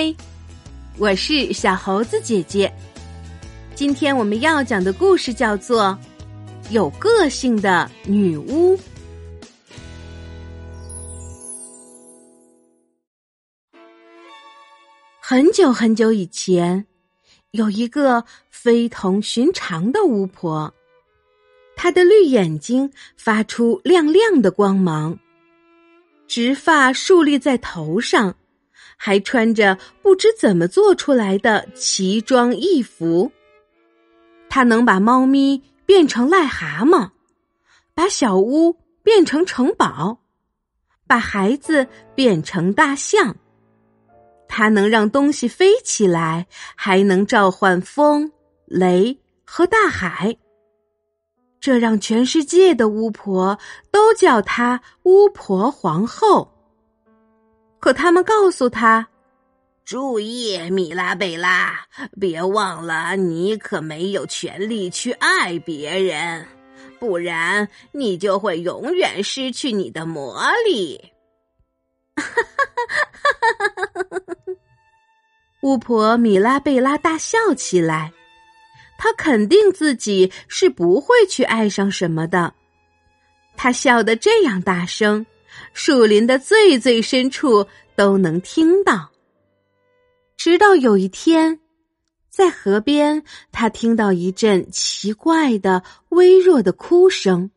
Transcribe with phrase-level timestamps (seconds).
[0.00, 0.14] 嗨，
[0.96, 2.72] 我是小猴子姐姐。
[3.74, 5.86] 今天我们要讲的故事叫做
[6.70, 8.76] 《有个性的女巫》。
[15.18, 16.86] 很久很久以前，
[17.50, 20.72] 有一个非同寻常的巫婆，
[21.74, 25.18] 她的绿眼睛发出亮亮的光芒，
[26.28, 28.36] 直发竖立在头上。
[28.98, 33.32] 还穿着不知怎么做出来的奇装异服。
[34.50, 37.10] 他能把猫咪变成癞蛤蟆，
[37.94, 40.18] 把小屋变成城堡，
[41.06, 43.36] 把孩子变成大象。
[44.48, 48.32] 他能让东西飞起来，还能召唤风、
[48.66, 50.36] 雷和大海。
[51.60, 53.58] 这让全世界的巫婆
[53.90, 56.57] 都叫她巫婆皇后。
[57.80, 59.08] 可他们告诉他
[59.84, 61.86] ：“注意，米拉贝拉，
[62.20, 66.46] 别忘了，你可没有权利去爱别人，
[66.98, 71.12] 不然你就会永远失去你的魔力。
[75.62, 78.12] ”巫婆米拉贝拉大笑起来，
[78.98, 82.52] 她肯定自己是不会去爱上什么的。
[83.56, 85.24] 她笑得这样大声。
[85.80, 89.12] 树林的最最深处都能听到。
[90.36, 91.60] 直到有一天，
[92.28, 97.52] 在河边，他听到一阵奇怪的、微弱的哭声，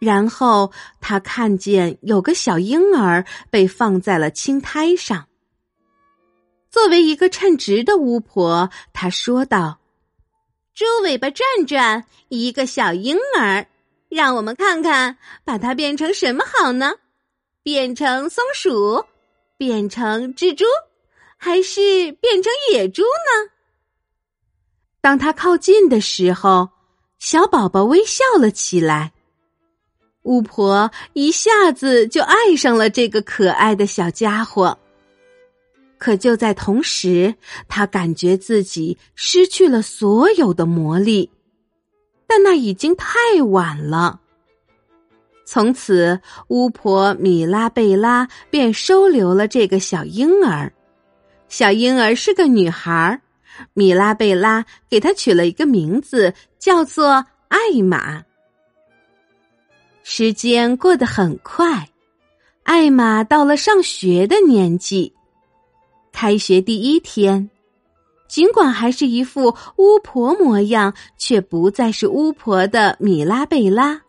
[0.00, 5.28] 然后他看见有个小婴儿被放在了青苔上。
[6.70, 9.78] 作为一个称职的巫婆，她说道
[10.74, 13.68] ：“猪尾巴转转，一个小婴儿。”
[14.10, 16.94] 让我们看看，把它变成什么好呢？
[17.62, 19.04] 变成松鼠，
[19.56, 20.64] 变成蜘蛛，
[21.36, 23.50] 还是变成野猪呢？
[25.00, 26.68] 当他靠近的时候，
[27.18, 29.12] 小宝宝微笑了起来。
[30.22, 34.78] 巫婆一下子就爱上了这个可爱的小家伙。
[35.98, 37.34] 可就在同时，
[37.68, 41.30] 他感觉自己失去了所有的魔力。
[42.26, 43.08] 但那已经太
[43.42, 44.21] 晚了。
[45.52, 46.18] 从此，
[46.48, 50.72] 巫婆米拉贝拉便收留了这个小婴儿。
[51.46, 53.20] 小婴儿是个女孩，
[53.74, 58.22] 米拉贝拉给她取了一个名字，叫做艾玛。
[60.02, 61.86] 时间过得很快，
[62.62, 65.12] 艾玛到了上学的年纪。
[66.12, 67.50] 开学第一天。
[68.26, 74.00] 尽管还是一副巫婆模样，却不再是巫婆的米拉贝拉，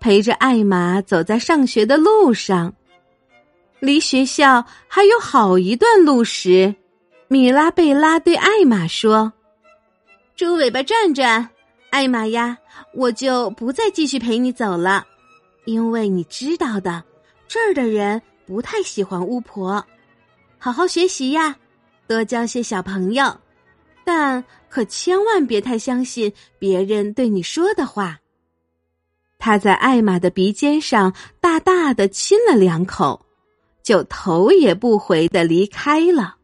[0.00, 2.74] 陪着艾玛走在上学的路上。
[3.80, 6.74] 离学校还有好一段路时，
[7.28, 9.32] 米拉贝拉对艾玛说
[10.36, 11.48] ：“猪尾巴转转，
[11.90, 12.58] 艾玛呀，
[12.94, 15.06] 我就不再继续陪你走了，
[15.64, 17.02] 因为你知道的，
[17.48, 19.84] 这儿的人不太喜欢巫婆。
[20.58, 21.56] 好好学习呀，
[22.06, 23.36] 多交些小朋友。”
[24.04, 28.18] 但可千万别太相信别人对你说的话。
[29.44, 33.26] 他在艾玛的鼻尖上大大的亲了两口，
[33.82, 36.36] 就头也不回的离开了。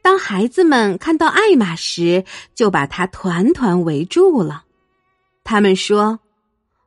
[0.00, 4.64] 当孩子们看到艾玛时，就把他团团围住了。
[5.44, 6.20] 他们说：“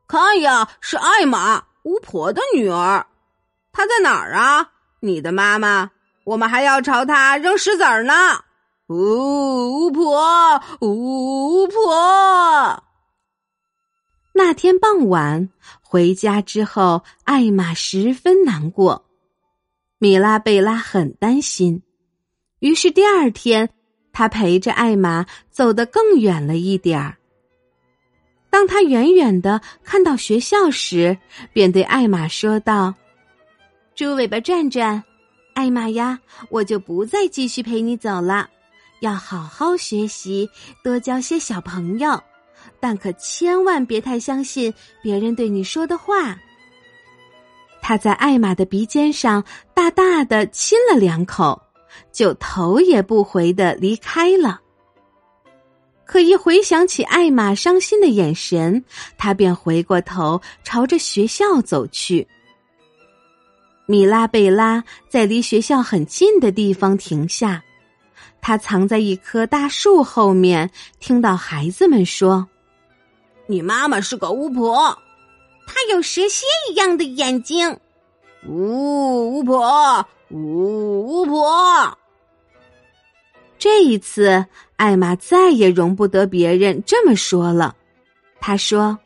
[0.10, 3.06] 看呀，是艾玛，巫婆的女儿。
[3.72, 4.72] 她在哪儿啊？
[5.02, 5.92] 你的妈妈？
[6.24, 8.14] 我们还要朝她扔石子儿呢。”
[8.90, 12.84] 巫婆，巫婆。
[14.46, 15.48] 那天傍晚
[15.82, 19.06] 回家之后，艾玛十分难过，
[20.00, 21.82] 米拉贝拉很担心。
[22.60, 23.70] 于是第二天，
[24.12, 27.16] 他陪着艾玛走得更远了一点儿。
[28.50, 31.18] 当他远远的看到学校时，
[31.54, 32.94] 便对艾玛说道
[33.96, 35.02] ：“猪尾巴转转，
[35.54, 36.20] 艾玛呀，
[36.50, 38.50] 我就不再继续陪你走了。”
[39.00, 40.50] 要好好学习，
[40.84, 42.22] 多交些小朋友，
[42.84, 46.38] 但可千万别太相信别人对你说的话。
[47.82, 49.42] 他在艾玛的鼻尖上
[49.74, 51.62] 大大的亲了两口，
[52.12, 54.60] 就头也不回的离开了。
[56.04, 58.84] 可一回想起艾玛伤心的眼神，
[59.18, 62.28] 他便回过头朝着学校走去。
[63.86, 67.64] 米拉贝拉在离学校很近的地方停下。
[68.42, 70.70] 他藏在一棵大树后面，
[71.00, 72.46] 听到孩子们说
[73.54, 74.98] ：“你妈妈是个巫婆，
[75.68, 77.80] 她有蛇蝎一样的眼睛。”
[78.50, 81.96] 呜巫婆，呜巫婆，
[83.60, 84.44] 这一次，
[84.76, 87.76] 艾玛再也容不得别人这么说了。
[88.42, 88.98] 她说：“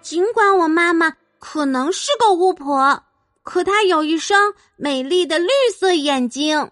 [0.00, 3.04] 尽管我妈妈可能是个巫婆，
[3.42, 6.70] 可她有一双美丽的绿色眼睛。”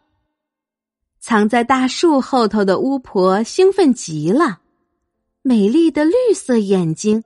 [1.20, 4.58] 藏在大树后头的巫婆兴奋极了。
[5.46, 7.22] 美丽的绿色眼睛，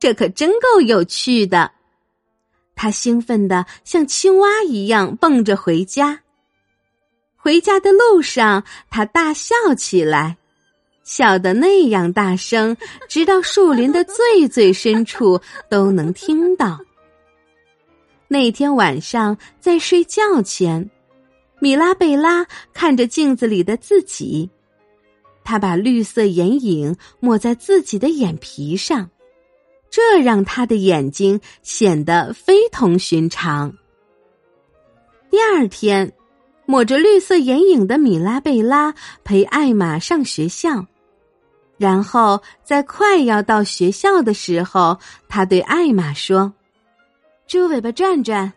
[0.00, 1.70] 这可真够有趣的。
[2.74, 6.22] 他兴奋的像青蛙一样蹦着回家。
[7.36, 10.38] 回家的路上，他大笑起来，
[11.04, 12.76] 笑得那样大声，
[13.08, 16.80] 直到树林的最最深处都能听到。
[18.26, 20.90] 那天晚上，在睡觉前，
[21.60, 24.50] 米拉贝拉看着镜子里的自己，
[25.44, 29.10] 他把绿色眼影抹在自己的眼皮上，
[29.90, 33.74] 这让他的眼睛显得非同寻常。
[35.30, 36.12] 第二天。
[36.64, 38.94] 抹着绿色眼影的米拉贝拉
[39.24, 40.86] 陪艾玛上学校，
[41.76, 44.96] 然后在快要到学校的时候，
[45.28, 46.54] 他对艾玛说
[47.48, 48.50] ：“猪尾巴转转，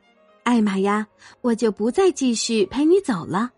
[0.44, 1.08] 艾玛呀，
[1.42, 3.50] 我就不再继续陪你走了，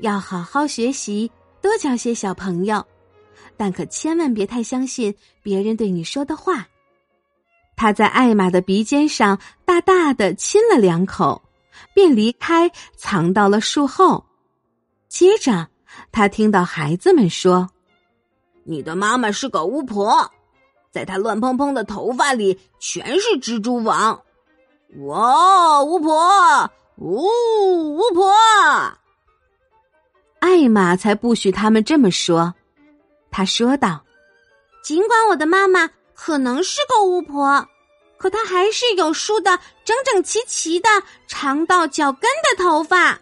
[0.00, 1.30] 要好好学习，
[1.66, 2.86] 多交些小朋友，
[3.56, 6.68] 但可千万别太相信别人对你说的话。”
[7.76, 11.42] 他在艾玛的鼻尖上大大的亲了两口。
[11.92, 14.24] 便离开，藏到了树后。
[15.08, 15.68] 接着，
[16.10, 17.68] 他听到孩子们说
[18.64, 20.30] ：“你的妈妈是个巫婆，
[20.90, 24.22] 在她乱蓬蓬的头发里全是蜘蛛网。”
[25.04, 27.26] 哇，巫婆，呜，
[27.96, 28.32] 巫婆！
[30.40, 32.54] 艾玛才不许他们这么说。
[33.30, 34.04] 他说道
[34.82, 37.68] ：“尽管我的妈妈可能是个巫婆。”
[38.18, 40.88] 可她还是有梳的整整齐齐的
[41.26, 43.20] 长到脚跟的头发。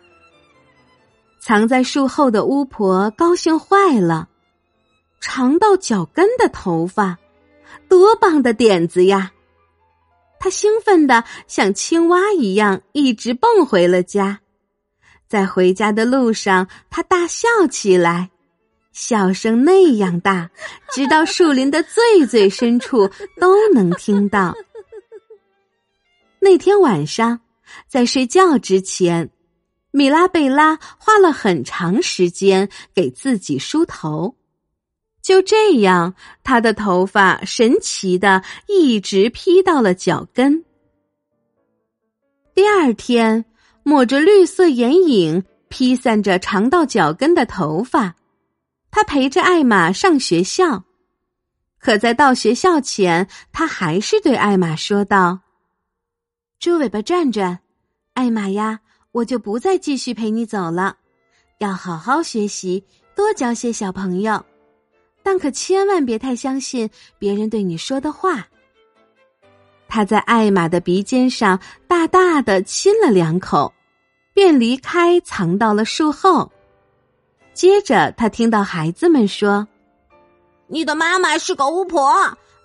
[1.41, 4.29] 藏在树后的巫婆高兴坏了，
[5.21, 7.19] 长到脚跟的头发，
[7.89, 9.33] 多棒的点子呀！
[10.39, 14.39] 他兴奋的像青蛙一样，一直蹦回了家。
[15.35, 18.31] 在回家的路上，他大笑起来。
[18.93, 20.49] 笑声那样大，
[20.93, 23.11] 直到树林的最最深处
[23.41, 24.55] 都能听到。
[26.39, 27.41] 那天晚上，
[27.89, 29.29] 在睡觉之前，
[29.91, 34.37] 米拉贝拉花了很长时间给自己梳头。
[35.21, 36.15] 就这样，
[36.45, 40.65] 她的头发神奇的一直披到了脚跟。
[42.55, 43.45] 第二天，
[43.85, 48.17] 抹着绿色眼影、披散着长到脚跟的头发。
[48.91, 50.85] 他陪着艾玛上学校，
[51.79, 55.41] 可在到学校前，他还是对艾玛说道
[56.59, 57.59] ：“猪尾巴转转，
[58.15, 58.81] 艾玛呀，
[59.13, 60.97] 我就不再继续陪你走了，
[61.59, 62.85] 要好好学习，
[63.17, 64.45] 多交些小朋友，
[65.23, 66.89] 但可千万别太相信
[67.19, 68.47] 别人对你说的话。”
[69.95, 73.73] 他在艾玛的鼻尖上大大的亲了两口，
[74.33, 76.51] 便离开，藏到了树后。
[77.53, 79.69] 接着，他听到孩子们说
[80.67, 82.13] ：“你的妈妈是个巫婆，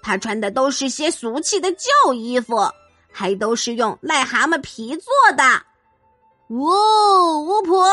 [0.01, 2.67] 她穿的都是些俗气的旧衣服，
[3.11, 5.43] 还都是用癞蛤蟆皮做的。”
[6.49, 7.87] 呜，巫婆，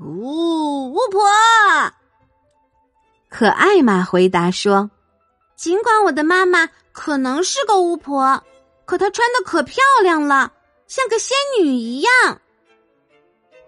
[0.00, 1.20] 呜，巫婆。
[3.28, 4.90] 可艾玛回答说
[5.54, 8.42] ：“尽管我的妈妈可能是个巫婆，
[8.84, 10.52] 可她穿的可漂亮了，
[10.86, 12.40] 像个仙女一样。”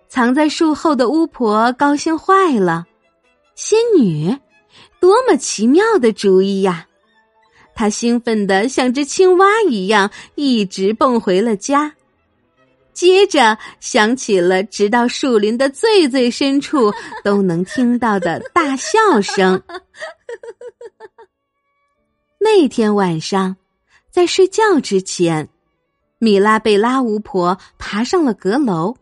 [0.08, 2.87] 藏在树后的巫婆高兴坏了，
[3.54, 4.38] 仙女，
[5.00, 6.87] 多么奇妙的主意呀！
[7.75, 11.94] 她兴奋的像只青蛙一样，一直蹦回了家。
[12.94, 16.90] 接着响起了直到树林的最最深处
[17.23, 19.62] 都能听到的大笑声。
[22.40, 23.54] 那天晚上，
[24.16, 25.50] 在睡觉之前，
[26.18, 28.96] 米拉贝拉巫婆爬上了阁楼。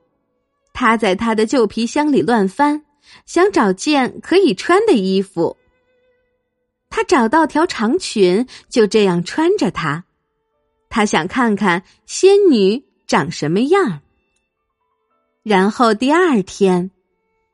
[0.73, 2.83] 她在她的旧皮箱里乱翻，
[3.25, 5.57] 想找件可以穿的衣服。
[6.91, 10.05] 他找到条长裙，就这样穿着它。
[10.91, 14.01] 他想看看仙女长什么样。
[15.45, 16.91] 然后第二天，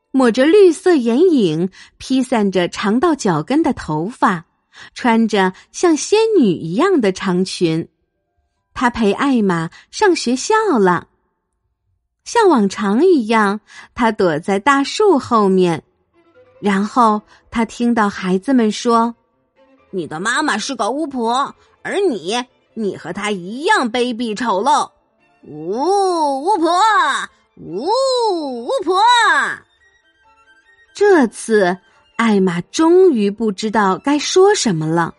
[0.09, 4.47] 抹着绿色眼影、披散着长到脚跟的头发，
[4.93, 7.87] 穿着像仙女一样的长裙，
[8.73, 11.07] 她陪艾玛上学校了。
[12.23, 13.61] 像往常一样，
[13.93, 15.83] 她躲在大树后面，
[16.59, 19.15] 然后她听到孩子们说
[19.91, 24.91] ：“你的妈妈是个巫婆，而你，你和她一样卑鄙丑陋。”
[25.43, 26.71] 呜，巫婆，
[27.55, 27.87] 呜，
[28.65, 29.01] 巫婆。
[30.93, 31.75] 这次，
[32.15, 35.13] 艾玛终于不知道该说什么了。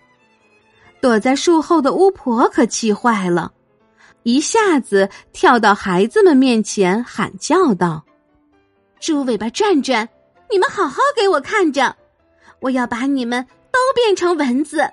[1.00, 3.52] 躲在树后的巫婆可气坏了，
[4.22, 8.04] 一下子跳到孩子们面前，喊叫道
[9.00, 10.08] ：“猪尾巴转转，
[10.48, 11.96] 你们好好给我看着！
[12.60, 14.88] 我要把你们都变成蚊子，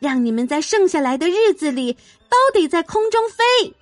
[0.00, 1.92] 让你们在剩下来的日子里
[2.28, 3.72] 都得在空中飞。”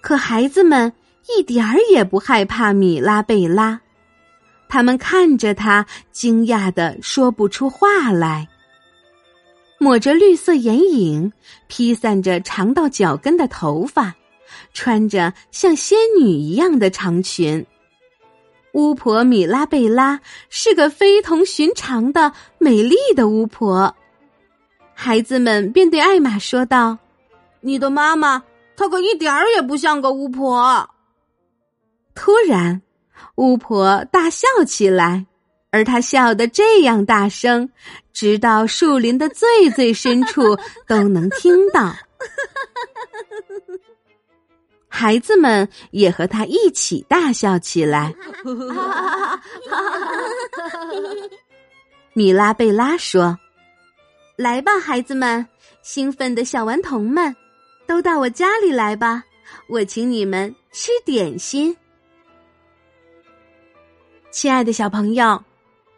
[0.00, 0.90] 可孩子们
[1.28, 3.78] 一点儿也不害怕米拉贝拉，
[4.70, 8.48] 他们看着他，惊讶的说不出话来。
[9.78, 11.32] 抹着绿色眼影，
[11.66, 14.14] 披散着长到脚跟的头发，
[14.72, 17.66] 穿着像仙女一样的长裙。
[18.72, 23.96] 巫婆米拉贝拉是个非同寻常的美丽的巫婆。
[24.94, 26.96] 孩子们便对艾玛说道
[27.60, 28.44] ：“你的妈妈，
[28.76, 30.88] 她可一点儿也不像个巫婆。”
[32.14, 32.82] 突然，
[33.36, 35.26] 巫婆大笑起来。
[35.72, 37.70] 而她笑得这样大声，
[38.12, 41.94] 直到树林的最最深处都能听到。
[44.92, 48.12] 孩子们也和他一起大笑起来。
[52.12, 53.38] 米拉贝拉说
[54.36, 55.46] ：“来吧，孩子们，
[55.82, 57.36] 兴奋的小顽童们，
[57.86, 59.22] 都到我家里来吧，
[59.68, 61.76] 我请你们吃点心。”
[64.30, 65.42] 亲爱的小朋友。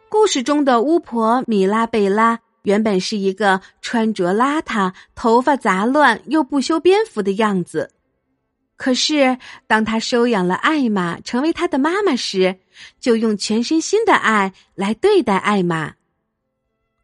[0.09, 7.91] 故事中的巫婆米拉贝拉原本是一个穿着邋遢、头发杂乱又不修边幅的样子，
[8.75, 9.37] 可是
[9.67, 12.57] 当她收养了艾玛，成为她的妈妈时，
[12.99, 15.93] 就用全身心的爱来对待艾玛。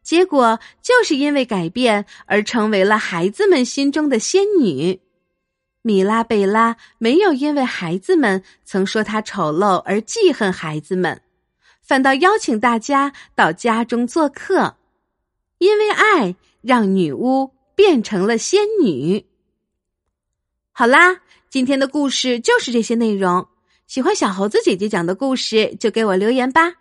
[0.02, 5.00] 结果就是因为改变而成为了孩子们心中的仙女。
[5.82, 11.22] 米拉贝拉没有因为孩子们曾说她丑陋而记恨孩子们。
[11.80, 14.76] 反倒邀请大家到家中做客，
[15.58, 19.26] 因为爱让女巫变成了仙女。
[20.70, 23.48] 好啦，今天的故事就是这些内容。
[23.86, 26.74] 喜欢小猴子姐姐讲的故事，就给我留言吧。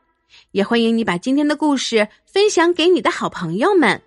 [0.51, 4.03] 也欢迎你把今天的故事分享给你的好朋友们。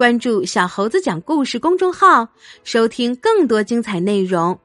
[0.00, 2.26] 关注“小猴子讲故事”公众号，
[2.64, 4.58] 收听更多精彩内容。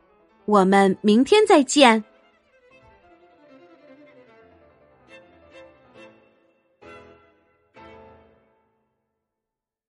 [0.46, 2.02] 我们明天再见。